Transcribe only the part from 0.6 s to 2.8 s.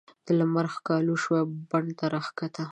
ښکالو شوه بڼ ته راکښته